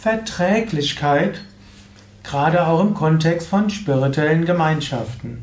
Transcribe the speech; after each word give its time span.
Verträglichkeit, 0.00 1.42
gerade 2.24 2.66
auch 2.66 2.80
im 2.80 2.94
Kontext 2.94 3.46
von 3.48 3.68
spirituellen 3.68 4.46
Gemeinschaften. 4.46 5.42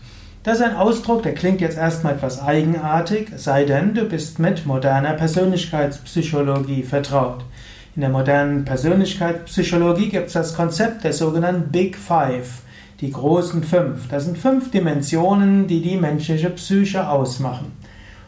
Das 0.43 0.57
ist 0.57 0.65
ein 0.65 0.75
Ausdruck, 0.75 1.23
der 1.23 1.33
klingt 1.33 1.61
jetzt 1.61 1.77
erstmal 1.77 2.15
etwas 2.15 2.41
eigenartig, 2.41 3.29
sei 3.37 3.63
denn, 3.63 3.93
du 3.93 4.03
bist 4.03 4.37
mit 4.37 4.65
moderner 4.65 5.13
Persönlichkeitspsychologie 5.13 6.83
vertraut. 6.83 7.45
In 7.95 8.01
der 8.01 8.09
modernen 8.09 8.65
Persönlichkeitspsychologie 8.65 10.09
gibt 10.09 10.27
es 10.27 10.33
das 10.33 10.57
Konzept 10.57 11.05
der 11.05 11.13
sogenannten 11.13 11.71
Big 11.71 11.95
Five. 11.95 12.63
Die 13.01 13.11
großen 13.11 13.63
fünf. 13.63 14.07
Das 14.09 14.25
sind 14.25 14.37
fünf 14.37 14.69
Dimensionen, 14.69 15.65
die 15.65 15.81
die 15.81 15.97
menschliche 15.97 16.51
Psyche 16.51 17.09
ausmachen. 17.09 17.71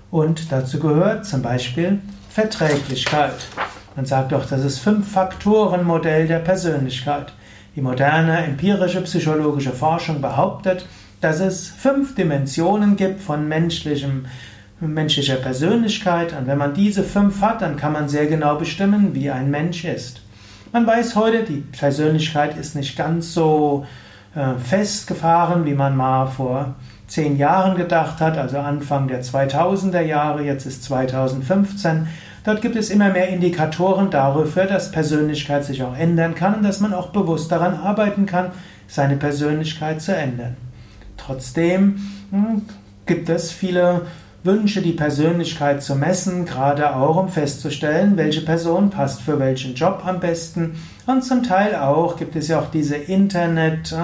Und 0.10 0.52
dazu 0.52 0.80
gehört 0.80 1.28
zum 1.28 1.44
Beispiel 1.44 2.00
Verträglichkeit. 2.30 3.36
Man 3.96 4.08
sagt 4.08 4.32
doch, 4.32 4.48
das 4.48 4.66
ist 4.66 4.80
Fünf-Faktoren-Modell 4.80 6.28
der 6.28 6.40
Persönlichkeit. 6.40 7.34
Die 7.76 7.82
moderne 7.82 8.40
empirische 8.40 9.02
psychologische 9.02 9.74
Forschung 9.74 10.22
behauptet, 10.22 10.88
dass 11.22 11.40
es 11.40 11.68
fünf 11.68 12.16
Dimensionen 12.16 12.96
gibt 12.96 13.22
von 13.22 13.48
menschlichem, 13.48 14.26
menschlicher 14.80 15.36
Persönlichkeit. 15.36 16.36
Und 16.36 16.48
wenn 16.48 16.58
man 16.58 16.74
diese 16.74 17.04
fünf 17.04 17.42
hat, 17.42 17.62
dann 17.62 17.78
kann 17.78 17.94
man 17.94 18.10
sehr 18.10 18.26
genau 18.26 18.56
bestimmen, 18.56 19.14
wie 19.14 19.30
ein 19.30 19.52
Mensch 19.52 19.86
ist. 19.86 20.22
Man 20.72 20.88
weiß 20.88 21.16
heute, 21.16 21.44
die 21.44 21.64
Persönlichkeit 21.78 22.58
ist 22.58 22.76
nicht 22.76 22.98
ganz 22.98 23.36
so 23.36 23.86
festgefahren, 24.64 25.66
wie 25.66 25.74
man 25.74 25.96
mal 25.96 26.26
vor 26.26 26.76
zehn 27.08 27.38
Jahren 27.38 27.78
gedacht 27.78 28.20
hat, 28.20 28.38
also 28.38 28.58
Anfang 28.58 29.08
der 29.08 29.24
2000er 29.24 30.02
Jahre, 30.02 30.44
jetzt 30.44 30.66
ist 30.66 30.84
2015. 30.84 32.08
Dort 32.44 32.62
gibt 32.62 32.76
es 32.76 32.90
immer 32.90 33.10
mehr 33.10 33.30
Indikatoren 33.30 34.10
dafür, 34.10 34.66
dass 34.66 34.92
Persönlichkeit 34.92 35.64
sich 35.64 35.84
auch 35.84 35.96
ändern 35.96 36.36
kann 36.36 36.56
und 36.56 36.64
dass 36.64 36.80
man 36.80 36.94
auch 36.94 37.10
bewusst 37.10 37.52
daran 37.52 37.76
arbeiten 37.76 38.26
kann, 38.26 38.52
seine 38.88 39.16
Persönlichkeit 39.16 40.02
zu 40.02 40.16
ändern. 40.16 40.58
Trotzdem 41.16 42.02
hm, 42.32 42.64
gibt 43.06 43.30
es 43.30 43.52
viele 43.52 44.02
Wünsche, 44.44 44.82
die 44.82 44.92
Persönlichkeit 44.92 45.82
zu 45.82 45.96
messen, 45.96 46.46
gerade 46.46 46.96
auch 46.96 47.16
um 47.16 47.30
festzustellen, 47.30 48.18
welche 48.18 48.42
Person 48.42 48.90
passt 48.90 49.22
für 49.22 49.40
welchen 49.40 49.76
Job 49.76 50.04
am 50.06 50.20
besten. 50.20 50.76
Und 51.06 51.24
zum 51.24 51.44
Teil 51.44 51.76
auch 51.76 52.18
gibt 52.18 52.36
es 52.36 52.50
ja 52.50 52.60
auch 52.60 52.70
diese 52.70 52.96
Internet- 52.96 53.96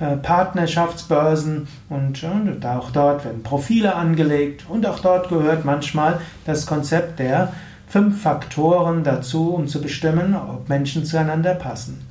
äh, 0.00 0.16
Partnerschaftsbörsen 0.16 1.68
und 1.88 2.24
auch 2.64 2.90
dort 2.90 3.24
werden 3.24 3.42
Profile 3.42 3.94
angelegt 3.94 4.64
und 4.68 4.84
auch 4.86 4.98
dort 4.98 5.28
gehört 5.28 5.64
manchmal 5.64 6.18
das 6.44 6.66
Konzept 6.66 7.20
der 7.20 7.52
fünf 7.86 8.22
Faktoren 8.22 9.04
dazu, 9.04 9.54
um 9.54 9.68
zu 9.68 9.80
bestimmen, 9.80 10.34
ob 10.34 10.68
Menschen 10.68 11.04
zueinander 11.04 11.54
passen. 11.54 12.04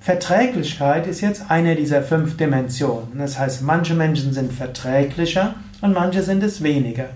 Verträglichkeit 0.00 1.08
ist 1.08 1.20
jetzt 1.20 1.50
eine 1.50 1.74
dieser 1.74 2.00
fünf 2.00 2.36
Dimensionen. 2.36 3.18
Das 3.18 3.38
heißt, 3.38 3.62
manche 3.62 3.94
Menschen 3.94 4.32
sind 4.32 4.52
verträglicher 4.52 5.56
und 5.86 5.94
manche 5.94 6.22
sind 6.22 6.42
es 6.42 6.62
weniger. 6.62 7.06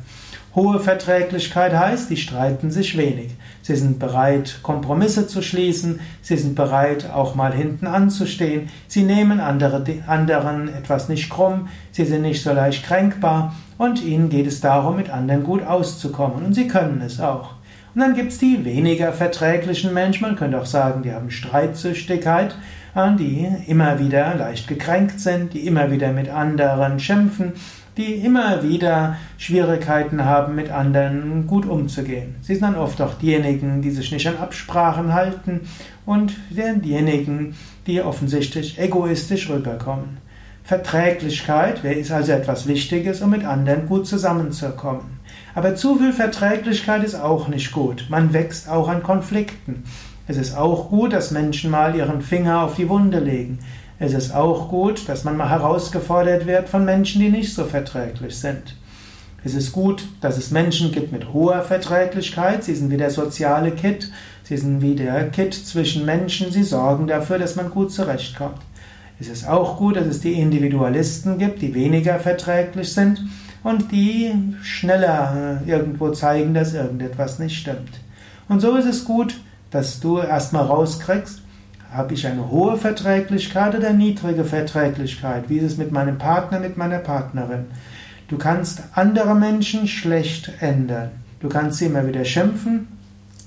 Hohe 0.55 0.81
Verträglichkeit 0.81 1.73
heißt, 1.73 2.09
die 2.11 2.17
streiten 2.17 2.71
sich 2.71 2.97
wenig. 2.97 3.31
Sie 3.63 3.77
sind 3.77 3.99
bereit, 3.99 4.61
Kompromisse 4.63 5.27
zu 5.27 5.43
schließen. 5.43 6.01
Sie 6.23 6.37
sind 6.37 6.57
bereit, 6.57 7.11
auch 7.13 7.35
mal 7.35 7.53
hinten 7.53 7.87
anzustehen. 7.87 8.69
Sie 8.89 9.03
nehmen 9.03 9.39
andere, 9.39 9.85
anderen 10.07 10.69
etwas 10.69 11.09
nicht 11.09 11.31
krumm. 11.31 11.69
Sie 11.93 12.05
sind 12.05 12.23
nicht 12.23 12.43
so 12.43 12.53
leicht 12.53 12.85
kränkbar. 12.85 13.55
Und 13.79 14.03
ihnen 14.03 14.29
geht 14.29 14.47
es 14.47 14.61
darum, 14.61 14.97
mit 14.97 15.11
anderen 15.11 15.45
gut 15.45 15.65
auszukommen. 15.65 16.45
Und 16.45 16.55
sie 16.55 16.67
können 16.67 17.01
es 17.05 17.21
auch. 17.21 17.55
Und 17.95 18.01
dann 18.01 18.15
gibt 18.15 18.33
es 18.33 18.39
die 18.39 18.65
weniger 18.65 19.13
verträglichen 19.13 19.95
Menschen. 19.95 20.23
Man 20.23 20.37
könnte 20.37 20.61
auch 20.61 20.67
sagen, 20.67 21.03
die 21.03 21.13
haben 21.13 21.31
Streitsüchtigkeit 21.31 22.57
die 23.19 23.47
immer 23.67 23.99
wieder 23.99 24.35
leicht 24.35 24.67
gekränkt 24.67 25.21
sind, 25.21 25.55
die 25.55 25.67
immer 25.67 25.91
wieder 25.91 26.13
mit 26.13 26.29
anderen 26.29 26.99
schimpfen, 26.99 27.53
die 28.01 28.15
immer 28.15 28.63
wieder 28.63 29.17
Schwierigkeiten 29.37 30.25
haben, 30.25 30.55
mit 30.55 30.71
anderen 30.71 31.47
gut 31.47 31.67
umzugehen. 31.67 32.37
Sie 32.41 32.55
sind 32.55 32.63
dann 32.63 32.77
oft 32.77 33.01
auch 33.03 33.15
diejenigen, 33.15 33.83
die 33.83 33.91
sich 33.91 34.11
nicht 34.11 34.27
an 34.27 34.39
Absprachen 34.39 35.13
halten 35.13 35.61
und 36.07 36.35
diejenigen, 36.51 37.55
die 37.87 38.01
offensichtlich 38.01 38.79
egoistisch 38.79 39.51
rüberkommen. 39.51 40.17
Verträglichkeit 40.65 41.85
ist 41.85 42.11
also 42.11 42.33
etwas 42.33 42.67
Wichtiges, 42.67 43.21
um 43.21 43.31
mit 43.31 43.45
anderen 43.45 43.87
gut 43.87 44.07
zusammenzukommen. 44.07 45.21
Aber 45.55 45.75
zu 45.75 45.97
viel 45.97 46.13
Verträglichkeit 46.13 47.05
ist 47.05 47.17
auch 47.17 47.49
nicht 47.49 47.73
gut. 47.73 48.07
Man 48.09 48.33
wächst 48.33 48.69
auch 48.69 48.89
an 48.89 49.03
Konflikten. 49.03 49.85
Es 50.27 50.39
ist 50.39 50.57
auch 50.57 50.89
gut, 50.89 51.13
dass 51.13 51.33
Menschen 51.33 51.71
mal 51.71 51.95
ihren 51.97 52.23
Finger 52.23 52.63
auf 52.63 52.77
die 52.77 52.89
Wunde 52.89 53.19
legen. 53.19 53.59
Es 54.03 54.15
ist 54.15 54.35
auch 54.35 54.71
gut, 54.71 55.11
dass 55.11 55.25
man 55.25 55.37
mal 55.37 55.51
herausgefordert 55.51 56.47
wird 56.47 56.71
von 56.71 56.87
Menschen, 56.87 57.21
die 57.21 57.29
nicht 57.29 57.53
so 57.53 57.67
verträglich 57.67 58.35
sind. 58.35 58.75
Es 59.45 59.53
ist 59.53 59.73
gut, 59.73 60.09
dass 60.23 60.39
es 60.39 60.51
Menschen 60.51 60.91
gibt 60.91 61.13
mit 61.13 61.35
hoher 61.35 61.61
Verträglichkeit. 61.61 62.65
Sie 62.65 62.75
sind 62.75 62.91
wie 62.91 62.97
der 62.97 63.11
soziale 63.11 63.73
Kit. 63.73 64.11
Sie 64.43 64.57
sind 64.57 64.81
wie 64.81 64.95
der 64.95 65.29
Kit 65.29 65.53
zwischen 65.53 66.07
Menschen. 66.07 66.51
Sie 66.51 66.63
sorgen 66.63 67.09
dafür, 67.09 67.39
dass 67.39 67.57
man 67.57 67.69
gut 67.69 67.93
zurechtkommt. 67.93 68.57
Es 69.21 69.29
ist 69.29 69.47
auch 69.47 69.77
gut, 69.77 69.97
dass 69.97 70.07
es 70.07 70.21
die 70.21 70.33
Individualisten 70.33 71.37
gibt, 71.37 71.61
die 71.61 71.75
weniger 71.75 72.19
verträglich 72.19 72.95
sind 72.95 73.23
und 73.63 73.93
die 73.93 74.33
schneller 74.63 75.61
äh, 75.67 75.71
irgendwo 75.71 76.11
zeigen, 76.13 76.55
dass 76.55 76.73
irgendetwas 76.73 77.39
nicht 77.39 77.59
stimmt. 77.59 78.01
Und 78.49 78.61
so 78.61 78.77
ist 78.77 78.87
es 78.87 79.05
gut, 79.05 79.39
dass 79.71 80.01
du 80.01 80.21
erstmal 80.21 80.65
rauskriegst, 80.65 81.43
habe 81.93 82.15
ich 82.15 82.27
eine 82.27 82.51
hohe 82.51 82.77
Verträglichkeit 82.77 83.75
oder 83.75 83.93
niedrige 83.93 84.45
Verträglichkeit? 84.45 85.49
Wie 85.49 85.59
ist 85.59 85.73
es 85.73 85.79
mit 85.79 85.93
meinem 85.93 86.19
Partner, 86.19 86.61
mit 86.61 86.77
meiner 86.77 86.99
Partnerin? 86.99 87.67
Du 88.29 88.39
kannst 88.39 88.83
andere 88.95 89.35
Menschen 89.35 89.89
schlecht 89.89 90.53
ändern. 90.61 91.11
Du 91.41 91.49
kannst 91.49 91.79
sie 91.79 91.87
immer 91.87 92.07
wieder 92.07 92.25
schimpfen. 92.25 92.87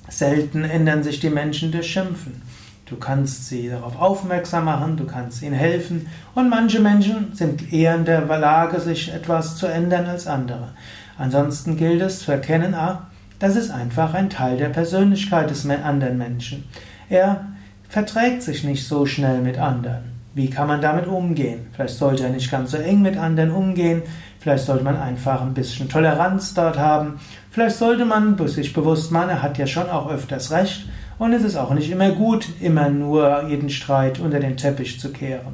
Selten 0.10 0.64
ändern 0.66 1.04
sich 1.04 1.20
die 1.20 1.30
Menschen 1.30 1.72
durch 1.72 1.92
Schimpfen. 1.92 2.42
Du 2.86 2.98
kannst 2.98 3.48
sie 3.48 3.70
darauf 3.70 4.00
aufmerksam 4.00 4.66
machen, 4.66 4.98
du 4.98 5.06
kannst 5.06 5.42
ihnen 5.42 5.56
helfen. 5.56 6.08
Und 6.36 6.50
manche 6.50 6.82
Menschen 6.82 7.34
sind 7.34 7.72
eher 7.72 7.96
in 7.96 8.06
der 8.06 8.26
Lage, 8.26 8.80
sich 8.80 9.14
etwas 9.14 9.56
zu 9.56 9.68
ändern 9.68 10.06
als 10.06 10.28
andere. 10.28 10.70
Ansonsten 11.18 11.78
gilt 11.78 12.02
es 12.02 12.20
zu 12.20 12.32
erkennen, 12.32 12.74
ah, 12.74 13.08
das 13.40 13.56
ist 13.56 13.72
einfach 13.72 14.14
ein 14.14 14.30
Teil 14.30 14.58
der 14.58 14.70
Persönlichkeit 14.70 15.50
des 15.50 15.68
anderen 15.68 16.18
Menschen. 16.18 16.66
Er 17.10 17.46
verträgt 17.94 18.42
sich 18.42 18.64
nicht 18.64 18.88
so 18.88 19.06
schnell 19.06 19.42
mit 19.42 19.60
anderen. 19.60 20.14
Wie 20.34 20.50
kann 20.50 20.68
man 20.68 20.82
damit 20.82 21.06
umgehen? 21.06 21.68
Vielleicht 21.74 21.96
sollte 21.96 22.24
er 22.24 22.32
nicht 22.32 22.50
ganz 22.50 22.72
so 22.72 22.78
eng 22.78 23.04
mit 23.04 23.18
anderen 23.18 23.52
umgehen. 23.52 24.02
Vielleicht 24.40 24.66
sollte 24.66 24.84
man 24.84 24.98
einfach 24.98 25.44
ein 25.44 25.54
bisschen 25.54 25.90
Toleranz 25.90 26.56
dort 26.56 26.80
haben. 26.80 27.20
Vielleicht 27.52 27.76
sollte 27.76 28.06
man 28.06 28.36
sich 28.48 28.74
bewusst 28.74 29.12
machen, 29.12 29.30
er 29.30 29.44
hat 29.44 29.60
ja 29.60 29.68
schon 29.68 29.92
auch 29.92 30.10
öfters 30.10 30.50
recht. 30.50 30.88
Und 31.20 31.34
es 31.34 31.44
ist 31.44 31.56
auch 31.56 31.72
nicht 31.76 31.92
immer 31.92 32.10
gut, 32.14 32.48
immer 32.60 32.90
nur 32.90 33.48
jeden 33.48 33.70
Streit 33.70 34.20
unter 34.20 34.40
den 34.40 34.58
Teppich 34.58 35.00
zu 35.00 35.12
kehren. 35.12 35.54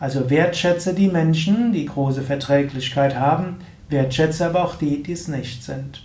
Also 0.00 0.28
wertschätze 0.28 0.92
die 0.92 1.06
Menschen, 1.06 1.72
die 1.72 1.86
große 1.86 2.22
Verträglichkeit 2.22 3.14
haben, 3.14 3.58
wertschätze 3.88 4.46
aber 4.46 4.64
auch 4.64 4.74
die, 4.74 5.04
die 5.04 5.12
es 5.12 5.28
nicht 5.28 5.62
sind. 5.62 6.02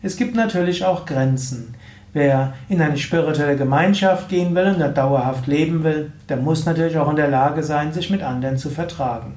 Es 0.00 0.16
gibt 0.16 0.36
natürlich 0.36 0.84
auch 0.84 1.06
Grenzen. 1.06 1.74
Wer 2.12 2.52
in 2.68 2.82
eine 2.82 2.98
spirituelle 2.98 3.56
Gemeinschaft 3.56 4.28
gehen 4.28 4.54
will 4.54 4.66
und 4.66 4.80
da 4.80 4.88
dauerhaft 4.88 5.46
leben 5.46 5.82
will, 5.82 6.12
der 6.28 6.36
muss 6.36 6.66
natürlich 6.66 6.98
auch 6.98 7.08
in 7.08 7.16
der 7.16 7.28
Lage 7.28 7.62
sein, 7.62 7.92
sich 7.92 8.10
mit 8.10 8.22
anderen 8.22 8.58
zu 8.58 8.68
vertragen. 8.68 9.34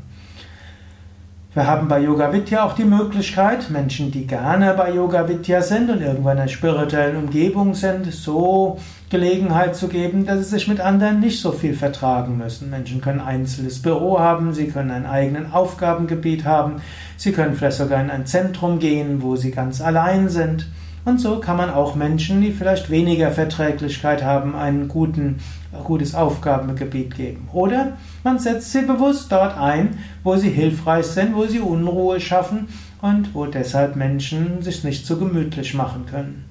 Wir 1.54 1.68
haben 1.68 1.88
bei 1.88 2.01
Yoga 2.01 2.33
Vidya 2.33 2.66
auch 2.66 2.74
die 2.74 2.83
Möglichkeit, 2.83 3.69
Menschen, 3.69 4.12
die 4.12 4.27
gerne 4.27 4.74
bei 4.74 4.92
Yoga 4.92 5.30
Vidya 5.30 5.62
sind 5.62 5.89
und 5.89 6.01
irgendwann 6.01 6.36
in 6.36 6.42
einer 6.42 6.50
spirituellen 6.50 7.16
Umgebung 7.16 7.74
sind, 7.75 8.12
so 8.12 8.78
Gelegenheit 9.10 9.74
zu 9.74 9.88
geben, 9.88 10.25
dass 10.25 10.39
sie 10.39 10.56
sich 10.56 10.68
mit 10.68 10.81
anderen 10.81 11.21
nicht 11.21 11.39
so 11.39 11.54
viel 11.54 11.74
vertragen 11.74 12.38
müssen. 12.38 12.69
Menschen 12.71 13.00
können 13.00 13.21
ein 13.21 13.39
einzelnes 13.39 13.81
Büro 13.81 14.19
haben, 14.19 14.54
sie 14.54 14.68
können 14.68 14.92
ein 14.92 15.06
eigenes 15.06 15.54
Aufgabengebiet 15.54 16.44
haben, 16.44 16.81
sie 17.16 17.31
können 17.31 17.56
vielleicht 17.56 17.78
sogar 17.78 18.01
in 18.01 18.10
ein 18.10 18.25
Zentrum 18.25 18.80
gehen, 18.80 19.21
wo 19.21 19.38
sie 19.38 19.51
ganz 19.51 19.80
allein 19.80 20.28
sind. 20.28 20.68
Und 21.06 21.19
so 21.19 21.40
kann 21.40 21.57
man 21.57 21.69
auch 21.69 21.96
Menschen, 21.96 22.42
die 22.42 22.52
vielleicht 22.52 22.90
weniger 22.90 23.31
Verträglichkeit 23.31 24.24
haben, 24.24 24.56
ein 24.56 24.88
guten, 24.88 25.40
gutes 25.84 26.16
Aufgabengebiet 26.16 27.16
geben. 27.16 27.48
Oder 27.54 27.98
man 28.24 28.40
setzt 28.40 28.72
sie 28.72 28.81
bewusst 28.81 29.31
dort 29.31 29.56
ein, 29.56 30.00
wo 30.24 30.36
sie 30.36 30.50
hilfreich 30.50 31.06
sind, 31.06 31.36
wo 31.36 31.46
sie 31.46 31.60
Unruhe 31.60 32.19
schaffen 32.19 32.68
und 33.02 33.36
wo 33.36 33.46
deshalb 33.46 33.96
Menschen 33.96 34.63
sich 34.63 34.84
nicht 34.84 35.06
so 35.06 35.18
gemütlich 35.18 35.75
machen 35.75 36.07
können. 36.10 36.46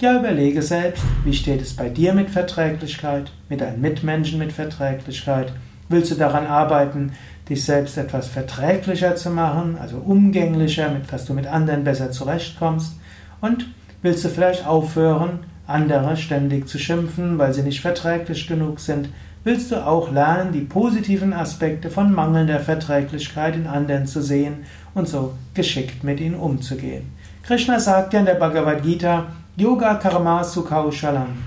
Ja, 0.00 0.18
überlege 0.18 0.62
selbst, 0.62 1.04
wie 1.24 1.34
steht 1.34 1.60
es 1.60 1.76
bei 1.76 1.90
dir 1.90 2.14
mit 2.14 2.30
Verträglichkeit, 2.30 3.30
mit 3.50 3.60
deinen 3.60 3.82
Mitmenschen 3.82 4.38
mit 4.38 4.52
Verträglichkeit 4.52 5.52
Willst 5.90 6.12
du 6.12 6.14
daran 6.14 6.46
arbeiten, 6.46 7.14
dich 7.48 7.64
selbst 7.64 7.98
etwas 7.98 8.28
verträglicher 8.28 9.16
zu 9.16 9.28
machen, 9.28 9.76
also 9.76 9.96
umgänglicher, 9.96 10.88
dass 11.10 11.24
du 11.24 11.34
mit 11.34 11.48
anderen 11.48 11.82
besser 11.82 12.12
zurechtkommst? 12.12 12.92
Und 13.40 13.66
willst 14.02 14.24
du 14.24 14.28
vielleicht 14.28 14.66
aufhören, 14.66 15.40
andere 15.66 16.16
ständig 16.16 16.68
zu 16.68 16.78
schimpfen, 16.78 17.38
weil 17.38 17.52
sie 17.52 17.62
nicht 17.62 17.80
verträglich 17.80 18.46
genug 18.46 18.80
sind? 18.80 19.08
Willst 19.42 19.72
du 19.72 19.86
auch 19.86 20.12
lernen, 20.12 20.52
die 20.52 20.60
positiven 20.60 21.32
Aspekte 21.32 21.90
von 21.90 22.12
mangelnder 22.12 22.60
Verträglichkeit 22.60 23.56
in 23.56 23.66
anderen 23.66 24.06
zu 24.06 24.20
sehen 24.20 24.64
und 24.94 25.08
so 25.08 25.32
geschickt 25.54 26.04
mit 26.04 26.20
ihnen 26.20 26.34
umzugehen? 26.34 27.10
Krishna 27.42 27.80
sagt 27.80 28.12
ja 28.12 28.20
in 28.20 28.26
der 28.26 28.34
Bhagavad 28.34 28.82
Gita, 28.82 29.26
Yoga 29.56 29.94
Karma 29.94 30.44
Sukhaushalam. 30.44 31.38